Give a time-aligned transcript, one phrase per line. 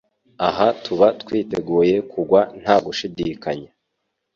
[0.47, 3.69] Aha tuba twiteguye kugwa nta gushidikanya.